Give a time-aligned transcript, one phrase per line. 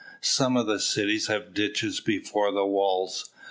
[0.23, 3.29] Some of the cities have ditches before the walls.